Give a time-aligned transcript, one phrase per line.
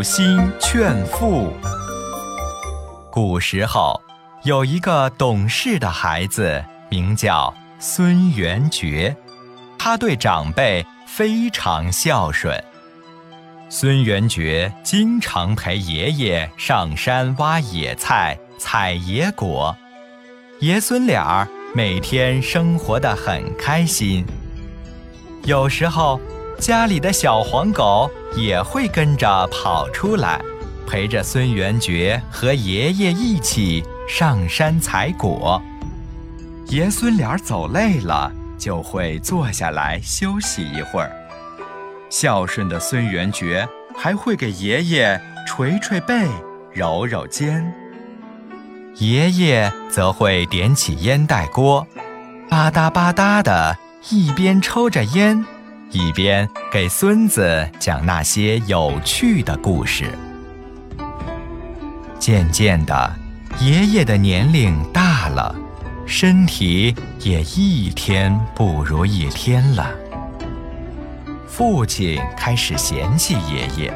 [0.00, 1.52] 母心劝父。
[3.12, 4.00] 古时候，
[4.44, 9.14] 有一个懂事的孩子，名叫孙元觉，
[9.78, 12.58] 他对长辈非常孝顺。
[13.68, 19.76] 孙元觉经常陪爷爷上山挖野菜、采野果，
[20.60, 24.24] 爷孙俩每天生活得很开心。
[25.44, 26.18] 有时候，
[26.60, 30.40] 家里的小黄狗也会跟着跑出来，
[30.86, 35.60] 陪着孙元觉和爷爷一起上山采果。
[36.66, 41.10] 爷孙俩走累了，就会坐下来休息一会儿。
[42.10, 43.66] 孝顺的孙元觉
[43.96, 46.28] 还会给爷爷捶捶背、
[46.72, 47.72] 揉揉肩，
[48.96, 51.86] 爷爷则会点起烟袋锅，
[52.48, 53.78] 吧嗒吧嗒的，
[54.10, 55.44] 一边抽着烟，
[55.92, 60.10] 一边给孙子讲那些有趣的故事。
[62.18, 63.12] 渐渐的，
[63.58, 65.54] 爷爷的年龄大了，
[66.06, 69.90] 身体也一天不如一天了。
[71.48, 73.92] 父亲开始嫌弃爷爷，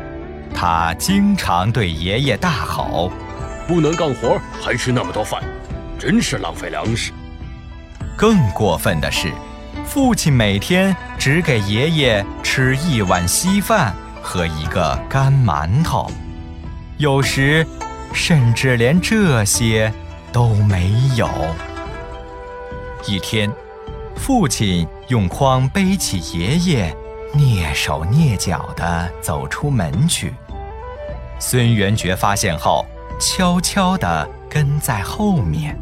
[0.53, 3.13] 他经常对爷爷大吼
[3.69, 5.43] ：“不能干活还吃那么多饭，
[5.99, 7.13] 真是浪费粮食。”
[8.17, 9.33] 更过分的是，
[9.85, 16.11] 父亲每天只给爷爷吃一碗稀饭和一个干馒头，
[16.99, 17.67] 有时
[18.13, 19.93] 甚至连这些
[20.33, 21.29] 都没有。
[23.07, 23.51] 一天，
[24.17, 26.97] 父亲用筐背起爷爷。
[27.35, 30.33] 蹑手蹑脚地走出门去，
[31.41, 32.87] 孙元觉发现后，
[33.19, 35.77] 悄悄地跟在后面。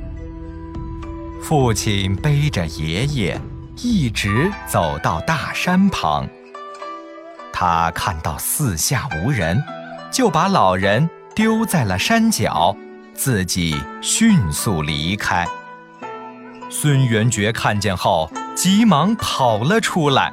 [1.42, 3.38] 父亲背着爷爷，
[3.76, 6.28] 一直走到大山旁。
[7.52, 9.62] 他看到四下无人，
[10.10, 12.76] 就把老人丢在了山脚，
[13.14, 15.46] 自己迅速离开。
[16.70, 20.32] 孙元觉看见后，急忙跑了出来。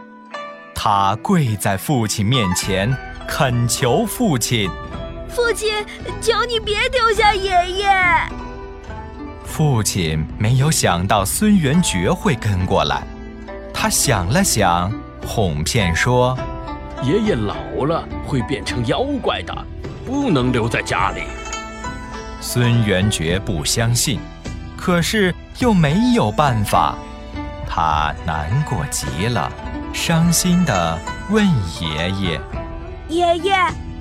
[0.73, 2.95] 他跪在父亲面前，
[3.27, 4.69] 恳求父亲
[5.27, 5.73] ：“父亲，
[6.21, 7.89] 求你别丢下爷爷。”
[9.43, 13.03] 父亲没有想到孙元觉会跟过来，
[13.81, 14.91] 他想了想，
[15.25, 16.37] 哄骗说
[17.01, 19.55] ：“爷爷老了会变成妖怪的，
[20.05, 21.21] 不能留在家里。”
[22.41, 24.19] 孙元觉不相信，
[24.75, 26.93] 可是又没有办法，
[27.69, 29.49] 他难过极了。
[29.93, 31.47] 伤心地问
[31.79, 32.41] 爷爷
[33.07, 33.55] ：“爷爷，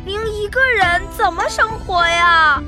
[0.04, 2.60] 您一个人怎么生活呀？”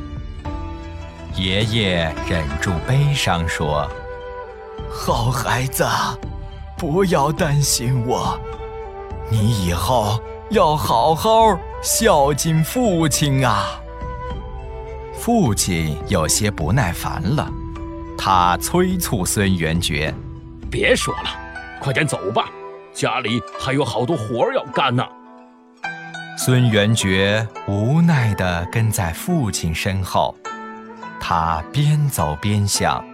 [1.34, 3.90] 爷爷忍住悲伤说
[4.88, 5.84] ：“好孩子，
[6.80, 8.40] 不要担心我，
[9.28, 10.18] 你以后
[10.48, 13.78] 要好好孝敬父亲啊。”
[15.12, 17.46] 父亲有些不耐烦了，
[18.16, 20.14] 他催促孙元觉
[20.72, 21.28] ：“别说了，
[21.82, 22.46] 快点走吧。”
[22.94, 25.04] 家里还有好多活儿要干呢。
[26.38, 30.34] 孙元觉无奈地跟在父亲身后，
[31.20, 33.04] 他边走边想，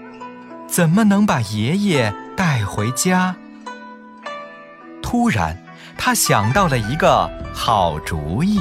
[0.69, 3.35] 怎么能把爷爷带回家？
[5.09, 5.57] 突然，
[5.97, 8.59] 他想到了一个好主意。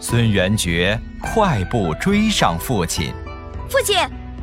[0.00, 3.14] 孙元觉快步追上父亲。
[3.70, 3.96] 父亲，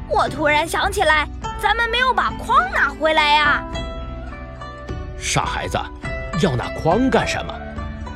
[0.08, 1.28] 我突然想起来，
[1.62, 3.62] 咱们没有把筐拿回来呀。
[5.20, 5.78] 傻孩子，
[6.42, 7.54] 要那筐干什么？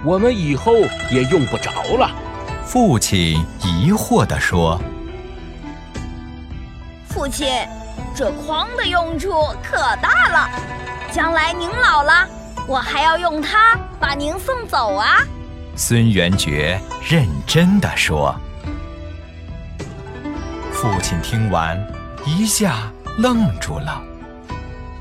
[0.05, 0.71] 我们以后
[1.11, 2.09] 也用不着了。
[2.63, 4.79] 父亲疑惑地说
[7.09, 7.67] ：“父亲，
[8.15, 9.29] 这筐的用处
[9.61, 10.49] 可大了，
[11.11, 12.27] 将来您老了，
[12.67, 15.17] 我还要用它把您送走啊。”
[15.75, 18.35] 孙元觉认真地说。
[20.71, 21.77] 父亲听完，
[22.25, 24.01] 一下愣住了，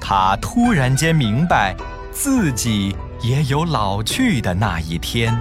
[0.01, 1.75] 他突然间明白。
[2.17, 5.37] 自己也有老去的那一天。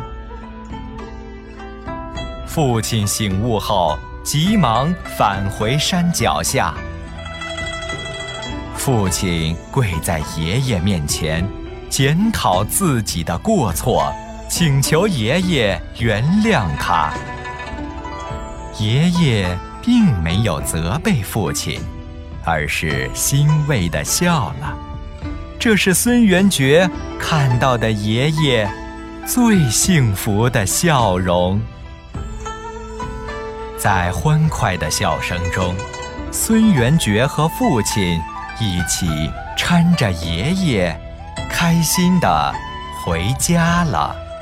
[2.47, 6.73] 父亲醒悟后，急忙返回山脚下。
[8.75, 11.47] 父亲跪在爷爷面前，
[11.95, 14.11] 检讨自己的过错，
[14.49, 17.13] 请求爷爷原谅他。
[18.79, 21.79] 爷爷并没有责备父亲，
[22.43, 24.75] 而是欣慰地笑了。
[25.59, 28.67] 这是孙元觉看到的爷爷
[29.27, 31.61] 最幸福的笑容。
[33.77, 35.75] 在欢快的笑声中，
[36.31, 38.19] 孙元觉和父亲
[38.59, 40.99] 一起搀着爷爷，
[41.53, 42.53] 开心的
[43.05, 44.32] 回家了。